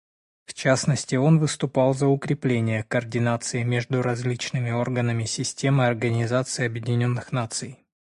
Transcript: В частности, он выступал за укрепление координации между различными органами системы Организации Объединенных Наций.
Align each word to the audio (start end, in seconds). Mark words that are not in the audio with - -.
В 0.47 0.55
частности, 0.55 1.13
он 1.13 1.37
выступал 1.37 1.93
за 1.93 2.07
укрепление 2.07 2.81
координации 2.81 3.61
между 3.61 4.01
различными 4.01 4.71
органами 4.71 5.25
системы 5.25 5.85
Организации 5.85 6.65
Объединенных 6.65 7.31
Наций. 7.31 7.85